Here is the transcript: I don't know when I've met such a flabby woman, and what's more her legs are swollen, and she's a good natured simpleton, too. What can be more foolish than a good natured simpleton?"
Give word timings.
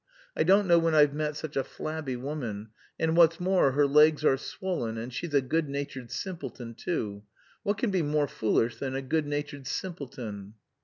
I 0.35 0.41
don't 0.41 0.65
know 0.65 0.79
when 0.79 0.95
I've 0.95 1.13
met 1.13 1.35
such 1.35 1.55
a 1.55 1.63
flabby 1.63 2.15
woman, 2.15 2.69
and 2.99 3.15
what's 3.15 3.39
more 3.39 3.73
her 3.73 3.85
legs 3.85 4.25
are 4.25 4.35
swollen, 4.35 4.97
and 4.97 5.13
she's 5.13 5.35
a 5.35 5.41
good 5.43 5.69
natured 5.69 6.09
simpleton, 6.09 6.73
too. 6.73 7.21
What 7.61 7.77
can 7.77 7.91
be 7.91 8.01
more 8.01 8.27
foolish 8.27 8.77
than 8.77 8.95
a 8.95 9.03
good 9.03 9.27
natured 9.27 9.67
simpleton?" 9.67 10.55